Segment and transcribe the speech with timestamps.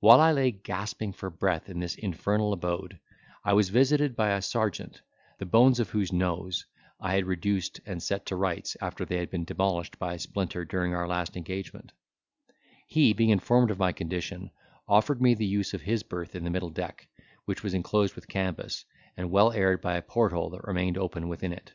[0.00, 3.00] While I lay gasping for breath in this infernal abode,
[3.42, 5.00] I was visited by a sergeant,
[5.38, 6.66] the bones of whose nose
[7.00, 10.66] I had reduced and set to rights, after they had been demolished by a splinter
[10.66, 11.92] during our last engagement;
[12.88, 14.50] he, being informed of my condition,
[14.86, 17.08] offered me the use of his berth in the middle deck,
[17.46, 18.84] which was enclosed with canvas,
[19.16, 21.72] and well aired by a port hole that remained open within it.